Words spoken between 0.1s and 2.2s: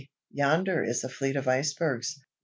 yonder is a fleet of icebergs.